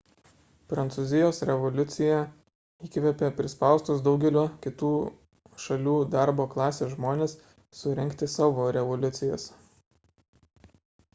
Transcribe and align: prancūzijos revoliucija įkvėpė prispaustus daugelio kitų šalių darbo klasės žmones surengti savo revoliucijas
prancūzijos 0.71 1.39
revoliucija 1.47 2.15
įkvėpė 2.87 3.27
prispaustus 3.41 3.99
daugelio 4.07 4.45
kitų 4.63 4.89
šalių 5.65 5.93
darbo 6.15 6.47
klasės 6.55 6.95
žmones 6.97 7.35
surengti 7.81 8.31
savo 8.37 8.65
revoliucijas 8.79 9.45